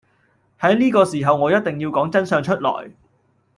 [0.59, 2.89] 喺呢個時候我一定要講真相出來